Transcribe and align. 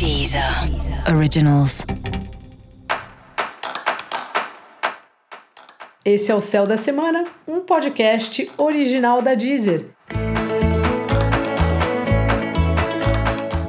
Deezer 0.00 0.42
Originals. 1.14 1.84
Esse 6.02 6.32
é 6.32 6.34
o 6.34 6.40
Céu 6.40 6.66
da 6.66 6.78
Semana, 6.78 7.26
um 7.46 7.60
podcast 7.60 8.50
original 8.56 9.20
da 9.20 9.34
Deezer. 9.34 9.88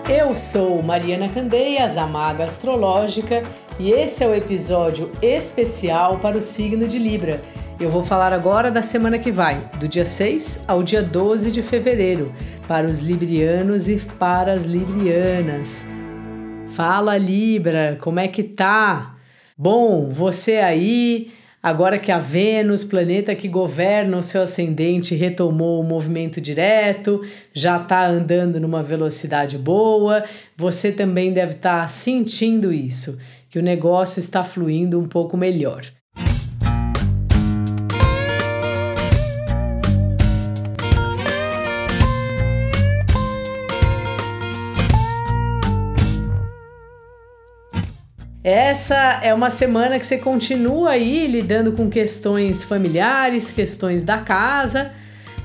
Eu 0.08 0.38
sou 0.38 0.82
Mariana 0.82 1.28
Candeias, 1.28 1.98
a 1.98 2.08
maga 2.08 2.46
astrológica, 2.46 3.44
e 3.78 3.92
esse 3.92 4.24
é 4.24 4.28
o 4.28 4.34
episódio 4.34 5.12
especial 5.22 6.18
para 6.20 6.38
o 6.38 6.42
signo 6.42 6.88
de 6.88 6.98
Libra. 6.98 7.42
Eu 7.78 7.90
vou 7.90 8.06
falar 8.06 8.32
agora 8.32 8.72
da 8.72 8.82
semana 8.82 9.20
que 9.20 9.34
vai, 9.34 9.60
do 9.78 9.86
dia 9.86 10.06
6 10.06 10.64
ao 10.66 10.82
dia 10.82 11.04
12 11.04 11.52
de 11.52 11.62
fevereiro, 11.62 12.34
para 12.70 12.88
os 12.88 13.02
librianos 13.02 13.90
e 13.90 13.98
para 13.98 14.54
as 14.54 14.64
librianas. 14.64 15.86
Fala 16.74 17.18
Libra, 17.18 17.98
como 18.00 18.18
é 18.18 18.30
que 18.30 18.44
tá? 18.44 19.18
Bom, 19.58 20.08
você 20.10 20.58
aí, 20.58 21.32
agora 21.62 22.00
que 22.00 22.14
a 22.14 22.18
Vênus, 22.18 22.86
planeta 22.86 23.36
que 23.36 23.50
governa 23.50 24.18
o 24.18 24.24
seu 24.24 24.44
ascendente, 24.44 25.14
retomou 25.14 25.82
o 25.82 25.84
movimento 25.84 26.40
direto, 26.40 27.22
já 27.54 27.78
tá 27.78 28.08
andando 28.08 28.58
numa 28.58 28.82
velocidade 28.82 29.58
boa, 29.58 30.24
você 30.56 30.94
também 30.94 31.34
deve 31.34 31.56
estar 31.56 31.82
tá 31.82 31.88
sentindo 31.90 32.72
isso, 32.72 33.20
que 33.50 33.60
o 33.60 33.64
negócio 33.64 34.22
está 34.22 34.42
fluindo 34.42 34.98
um 34.98 35.08
pouco 35.10 35.36
melhor. 35.36 35.84
Essa 48.44 49.20
é 49.22 49.32
uma 49.36 49.52
semana 49.52 50.00
que 50.00 50.06
você 50.06 50.18
continua 50.18 50.92
aí 50.92 51.28
lidando 51.28 51.74
com 51.74 51.92
questões 51.92 52.64
familiares, 52.64 53.52
questões 53.52 54.02
da 54.02 54.18
casa, 54.18 54.92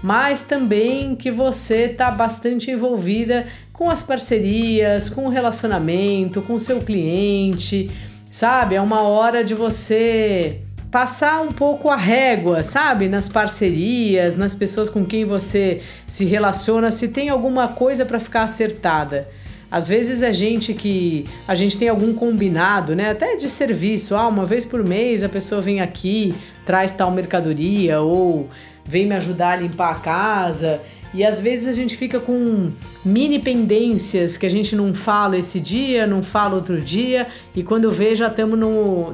mas 0.02 0.40
também 0.40 1.14
que 1.14 1.30
você 1.30 1.90
está 1.90 2.10
bastante 2.10 2.70
envolvida 2.70 3.46
com 3.70 3.90
as 3.90 4.02
parcerias, 4.02 5.10
com 5.10 5.26
o 5.26 5.28
relacionamento, 5.28 6.40
com 6.40 6.54
o 6.54 6.60
seu 6.60 6.80
cliente, 6.80 7.90
sabe? 8.30 8.76
É 8.76 8.80
uma 8.80 9.02
hora 9.02 9.44
de 9.44 9.52
você 9.52 10.62
passar 10.90 11.42
um 11.42 11.52
pouco 11.52 11.90
a 11.90 11.96
régua, 11.96 12.62
sabe? 12.62 13.10
Nas 13.10 13.28
parcerias, 13.28 14.38
nas 14.38 14.54
pessoas 14.54 14.88
com 14.88 15.04
quem 15.04 15.26
você 15.26 15.82
se 16.06 16.24
relaciona, 16.24 16.90
se 16.90 17.08
tem 17.08 17.28
alguma 17.28 17.68
coisa 17.68 18.06
para 18.06 18.18
ficar 18.18 18.44
acertada. 18.44 19.28
Às 19.70 19.88
vezes 19.88 20.22
é 20.22 20.32
gente 20.32 20.72
que 20.72 21.26
a 21.46 21.54
gente 21.54 21.76
tem 21.76 21.88
algum 21.88 22.14
combinado, 22.14 22.94
né? 22.94 23.10
Até 23.10 23.36
de 23.36 23.48
serviço. 23.48 24.14
Ah, 24.14 24.28
uma 24.28 24.46
vez 24.46 24.64
por 24.64 24.84
mês 24.84 25.22
a 25.24 25.28
pessoa 25.28 25.60
vem 25.60 25.80
aqui, 25.80 26.34
traz 26.64 26.92
tal 26.92 27.10
mercadoria 27.10 28.00
ou 28.00 28.48
vem 28.84 29.06
me 29.06 29.14
ajudar 29.16 29.52
a 29.52 29.56
limpar 29.56 29.90
a 29.90 29.96
casa. 29.96 30.80
E 31.12 31.24
às 31.24 31.40
vezes 31.40 31.66
a 31.66 31.72
gente 31.72 31.96
fica 31.96 32.20
com 32.20 32.70
mini 33.04 33.38
pendências 33.38 34.36
que 34.36 34.44
a 34.44 34.50
gente 34.50 34.76
não 34.76 34.92
fala 34.92 35.38
esse 35.38 35.58
dia, 35.58 36.06
não 36.06 36.22
fala 36.22 36.56
outro 36.56 36.80
dia, 36.80 37.26
e 37.54 37.62
quando 37.62 37.90
vê 37.90 38.14
já 38.14 38.26
estamos 38.26 38.58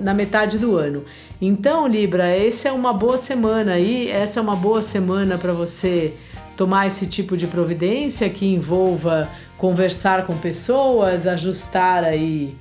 na 0.00 0.12
metade 0.12 0.59
do 0.59 0.77
ano. 0.77 1.05
Então, 1.41 1.87
Libra, 1.87 2.27
essa 2.27 2.69
é 2.69 2.72
uma 2.72 2.92
boa 2.92 3.16
semana 3.16 3.75
aí, 3.75 4.09
essa 4.11 4.41
é 4.41 4.42
uma 4.42 4.56
boa 4.56 4.83
semana 4.83 5.39
para 5.39 5.53
você 5.53 6.14
tomar 6.56 6.86
esse 6.86 7.06
tipo 7.06 7.36
de 7.36 7.47
providência 7.47 8.28
que 8.28 8.47
envolva 8.47 9.28
conversar 9.56 10.27
com 10.27 10.36
pessoas, 10.36 11.27
ajustar 11.27 12.05
aí 12.05 12.56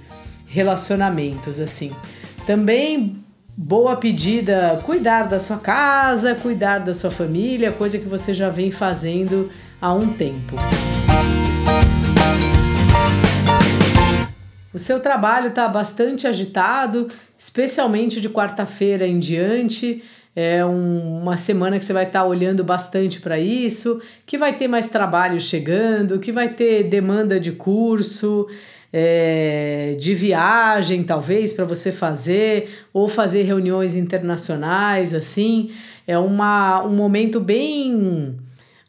relacionamentos 0.45 1.59
assim. 1.59 1.92
Também 2.45 3.17
boa 3.58 3.95
pedida 3.95 4.81
cuidar 4.86 5.23
da 5.23 5.39
sua 5.39 5.58
casa, 5.58 6.36
cuidar 6.36 6.80
da 6.80 6.93
sua 6.93 7.11
família, 7.11 7.71
coisa 7.71 7.98
que 7.98 8.08
você 8.08 8.33
já 8.33 8.49
vem 8.49 8.71
fazendo 8.71 9.49
há 9.82 9.94
um 9.94 10.14
tempo. 10.14 10.55
O 14.73 14.80
seu 14.80 15.02
trabalho 15.02 15.49
está 15.49 15.67
bastante 15.67 16.26
agitado, 16.26 17.10
especialmente 17.38 18.21
de 18.21 18.30
quarta-feira 18.30 19.05
em 19.05 19.20
diante. 19.20 20.02
É 20.36 20.65
um, 20.65 21.21
uma 21.21 21.36
semana 21.36 21.77
que 21.77 21.83
você 21.83 21.92
vai 21.92 22.05
estar 22.05 22.21
tá 22.21 22.25
olhando 22.25 22.64
bastante 22.64 23.19
para 23.19 23.37
isso, 23.37 24.02
que 24.25 24.37
vai 24.37 24.58
ter 24.58 24.67
mais 24.67 24.89
trabalho 24.89 25.39
chegando, 25.39 26.19
que 26.19 26.31
vai 26.31 26.49
ter 26.53 26.83
demanda 26.83 27.37
de 27.37 27.52
curso, 27.52 28.47
é, 28.93 29.95
de 29.99 30.15
viagem, 30.15 31.03
talvez, 31.03 31.52
para 31.52 31.65
você 31.65 31.91
fazer, 31.91 32.70
ou 32.93 33.09
fazer 33.09 33.43
reuniões 33.43 33.93
internacionais, 33.93 35.14
assim. 35.14 35.71
É 36.08 36.17
uma, 36.17 36.83
um 36.86 36.93
momento 36.93 37.39
bem 37.39 38.37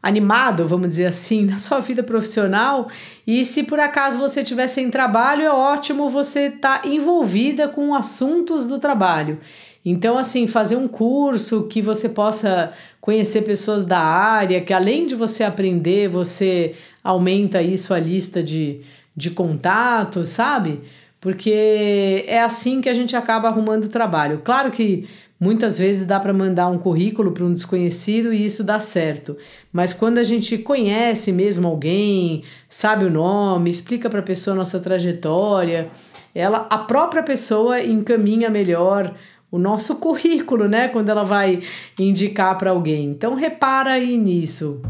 animado, 0.02 0.66
vamos 0.66 0.88
dizer 0.88 1.06
assim, 1.06 1.44
na 1.46 1.58
sua 1.58 1.78
vida 1.80 2.02
profissional. 2.02 2.88
E 3.26 3.44
se 3.44 3.62
por 3.62 3.78
acaso 3.78 4.18
você 4.18 4.40
estiver 4.40 4.66
sem 4.66 4.90
trabalho, 4.90 5.42
é 5.42 5.52
ótimo 5.52 6.10
você 6.10 6.46
estar 6.46 6.82
tá 6.82 6.88
envolvida 6.88 7.68
com 7.68 7.94
assuntos 7.94 8.66
do 8.66 8.78
trabalho. 8.78 9.38
Então, 9.84 10.16
assim, 10.16 10.46
fazer 10.46 10.76
um 10.76 10.86
curso 10.86 11.66
que 11.68 11.82
você 11.82 12.08
possa 12.08 12.72
conhecer 13.00 13.42
pessoas 13.42 13.84
da 13.84 13.98
área, 13.98 14.60
que 14.60 14.72
além 14.72 15.06
de 15.06 15.14
você 15.14 15.42
aprender, 15.42 16.08
você 16.08 16.74
aumenta 17.02 17.58
aí 17.58 17.76
sua 17.76 17.98
lista 17.98 18.42
de, 18.42 18.80
de 19.16 19.30
contatos, 19.30 20.30
sabe? 20.30 20.80
Porque 21.20 22.24
é 22.28 22.40
assim 22.40 22.80
que 22.80 22.88
a 22.88 22.94
gente 22.94 23.16
acaba 23.16 23.48
arrumando 23.48 23.88
trabalho. 23.88 24.40
Claro 24.44 24.70
que 24.70 25.08
muitas 25.42 25.76
vezes 25.76 26.06
dá 26.06 26.20
para 26.20 26.32
mandar 26.32 26.68
um 26.68 26.78
currículo 26.78 27.32
para 27.32 27.42
um 27.42 27.52
desconhecido 27.52 28.32
e 28.32 28.46
isso 28.46 28.62
dá 28.62 28.78
certo. 28.78 29.36
Mas 29.72 29.92
quando 29.92 30.18
a 30.18 30.22
gente 30.22 30.56
conhece 30.56 31.32
mesmo 31.32 31.66
alguém, 31.66 32.44
sabe 32.70 33.06
o 33.06 33.10
nome, 33.10 33.68
explica 33.68 34.08
para 34.08 34.20
a 34.20 34.22
pessoa 34.22 34.54
nossa 34.54 34.78
trajetória, 34.78 35.90
ela 36.32 36.68
a 36.70 36.78
própria 36.78 37.24
pessoa 37.24 37.82
encaminha 37.82 38.48
melhor 38.48 39.12
o 39.50 39.58
nosso 39.58 39.96
currículo, 40.00 40.68
né, 40.68 40.86
quando 40.86 41.08
ela 41.08 41.24
vai 41.24 41.60
indicar 41.98 42.56
para 42.56 42.70
alguém. 42.70 43.06
Então 43.06 43.34
repara 43.34 43.90
aí 43.90 44.16
nisso. 44.16 44.80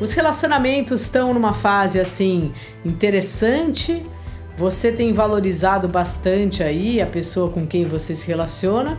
Os 0.00 0.12
relacionamentos 0.12 1.02
estão 1.02 1.34
numa 1.34 1.52
fase 1.52 2.00
assim 2.00 2.52
interessante. 2.84 4.04
Você 4.56 4.90
tem 4.90 5.12
valorizado 5.12 5.86
bastante 5.86 6.62
aí 6.62 7.00
a 7.00 7.06
pessoa 7.06 7.50
com 7.50 7.66
quem 7.66 7.84
você 7.84 8.16
se 8.16 8.26
relaciona 8.26 8.98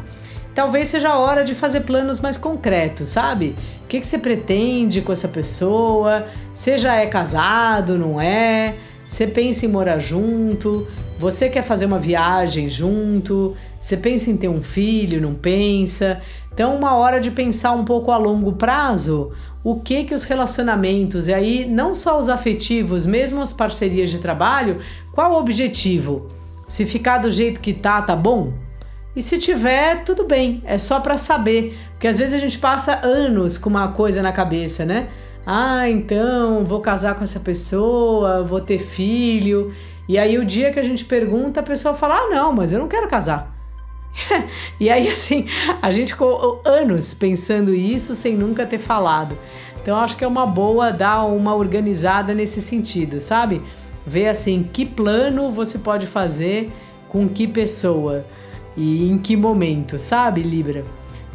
talvez 0.54 0.90
seja 0.90 1.10
a 1.10 1.18
hora 1.18 1.44
de 1.44 1.56
fazer 1.56 1.82
planos 1.82 2.20
mais 2.20 2.38
concretos, 2.38 3.10
sabe? 3.10 3.56
O 3.84 3.88
que, 3.88 4.00
que 4.00 4.08
você 4.08 4.18
pretende 4.18 5.02
com 5.02 5.12
essa 5.12 5.28
pessoa? 5.28 6.28
Você 6.54 6.78
já 6.78 6.96
é 6.96 7.08
casado, 7.08 7.98
não 7.98 8.20
é? 8.20 8.76
Você 9.08 9.28
pensa 9.28 9.66
em 9.66 9.70
morar 9.70 10.00
junto? 10.00 10.88
Você 11.20 11.50
quer 11.50 11.64
fazer 11.64 11.86
uma 11.86 12.00
viagem 12.00 12.70
junto? 12.70 13.56
Você 13.82 13.98
pensa 13.98 14.30
em 14.30 14.38
ter 14.38 14.48
um 14.48 14.62
filho, 14.62 15.20
não 15.20 15.34
pensa? 15.34 16.22
Então, 16.54 16.76
uma 16.76 16.96
hora 16.96 17.20
de 17.20 17.32
pensar 17.32 17.72
um 17.72 17.84
pouco 17.84 18.12
a 18.12 18.18
longo 18.18 18.54
prazo 18.54 19.34
o 19.64 19.80
que 19.80 20.04
que 20.06 20.16
os 20.16 20.24
relacionamentos, 20.24 21.28
e 21.28 21.34
aí 21.34 21.66
não 21.66 21.94
só 21.94 22.18
os 22.18 22.30
afetivos, 22.30 23.06
mesmo 23.06 23.42
as 23.42 23.54
parcerias 23.54 24.10
de 24.10 24.18
trabalho, 24.18 24.80
qual 25.12 25.34
o 25.34 25.38
objetivo? 25.38 26.30
Se 26.68 26.86
ficar 26.86 27.20
do 27.20 27.30
jeito 27.30 27.60
que 27.60 27.74
tá, 27.74 28.02
tá 28.02 28.16
bom? 28.16 28.54
E 29.16 29.22
se 29.22 29.38
tiver, 29.38 30.04
tudo 30.04 30.24
bem, 30.24 30.64
é 30.66 30.78
só 30.78 31.00
para 31.00 31.18
saber, 31.18 31.78
porque 31.92 32.08
às 32.08 32.18
vezes 32.18 32.34
a 32.34 32.40
gente 32.40 32.58
passa 32.58 33.06
anos 33.06 33.58
com 33.58 33.70
uma 33.70 33.90
coisa 33.90 34.22
na 34.22 34.32
cabeça, 34.32 34.86
né? 34.86 35.10
Ah, 35.46 35.90
então 35.90 36.64
vou 36.64 36.80
casar 36.80 37.16
com 37.16 37.24
essa 37.24 37.40
pessoa, 37.40 38.44
vou 38.44 38.62
ter 38.62 38.78
filho. 38.78 39.74
E 40.08 40.18
aí 40.18 40.38
o 40.38 40.46
dia 40.46 40.72
que 40.72 40.80
a 40.80 40.84
gente 40.84 41.04
pergunta, 41.06 41.60
a 41.60 41.64
pessoa 41.64 41.94
fala: 41.94 42.16
"Ah, 42.16 42.30
não, 42.30 42.54
mas 42.54 42.72
eu 42.72 42.80
não 42.80 42.88
quero 42.88 43.08
casar". 43.08 43.61
e 44.80 44.90
aí 44.90 45.08
assim, 45.08 45.48
a 45.82 45.92
gente 45.92 46.14
ficou 46.14 46.62
anos 46.66 47.14
pensando 47.14 47.74
isso 47.74 48.16
sem 48.16 48.36
nunca 48.36 48.66
ter 48.66 48.80
falado. 48.80 49.38
Então 49.82 49.98
acho 49.98 50.16
que 50.16 50.24
é 50.24 50.28
uma 50.28 50.46
boa 50.46 50.92
dar 50.92 51.24
uma 51.24 51.56
organizada 51.56 52.34
nesse 52.34 52.62
sentido, 52.62 53.20
sabe? 53.20 53.62
Ver 54.06 54.28
assim 54.28 54.68
que 54.72 54.86
plano 54.86 55.52
você 55.52 55.80
pode 55.80 56.08
fazer 56.08 56.72
com 57.10 57.28
que 57.28 57.48
pessoa 57.48 58.26
e 58.76 59.10
em 59.10 59.18
que 59.18 59.36
momento, 59.36 60.00
sabe, 60.00 60.42
Libra? 60.44 60.86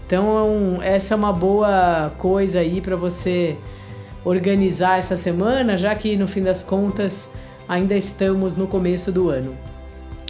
Então, 0.06 0.78
essa 0.82 1.14
é 1.14 1.17
uma 1.17 1.32
boa 1.32 2.12
coisa 2.17 2.61
aí 2.61 2.81
para 2.81 2.94
você 2.94 3.56
organizar 4.25 4.99
essa 4.99 5.17
semana, 5.17 5.76
já 5.76 5.94
que 5.94 6.17
no 6.17 6.28
fim 6.28 6.43
das 6.43 6.62
contas 6.62 7.34
ainda 7.69 7.96
estamos 7.96 8.55
no 8.55 8.67
começo 8.69 9.11
do 9.11 9.28
ano. 9.28 9.56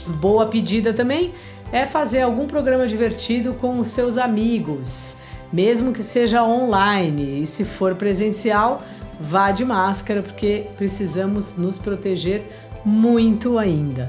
Boa 0.06 0.46
pedida 0.46 0.92
também 0.92 1.34
é 1.72 1.84
fazer 1.84 2.22
algum 2.22 2.46
programa 2.46 2.86
divertido 2.86 3.54
com 3.54 3.78
os 3.80 3.88
seus 3.88 4.16
amigos. 4.16 5.18
mesmo 5.52 5.92
que 5.92 6.02
seja 6.02 6.42
online. 6.42 7.42
E 7.42 7.46
se 7.46 7.64
for 7.64 7.94
presencial, 7.94 8.82
vá 9.20 9.50
de 9.50 9.64
máscara, 9.64 10.20
porque 10.22 10.66
precisamos 10.76 11.56
nos 11.56 11.78
proteger 11.78 12.42
muito 12.84 13.58
ainda. 13.58 14.08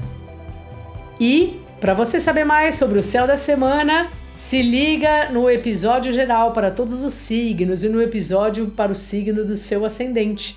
E 1.20 1.60
para 1.80 1.94
você 1.94 2.18
saber 2.18 2.44
mais 2.44 2.74
sobre 2.74 2.98
o 2.98 3.02
céu 3.02 3.26
da 3.26 3.36
semana, 3.36 4.10
se 4.34 4.62
liga 4.62 5.30
no 5.30 5.48
episódio 5.50 6.12
geral 6.12 6.52
para 6.52 6.70
todos 6.70 7.02
os 7.02 7.14
signos 7.14 7.82
e 7.82 7.88
no 7.88 8.02
episódio 8.02 8.66
para 8.66 8.92
o 8.92 8.96
signo 8.96 9.44
do 9.44 9.56
seu 9.56 9.84
ascendente. 9.84 10.56